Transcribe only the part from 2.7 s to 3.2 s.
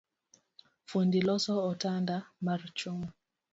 chuma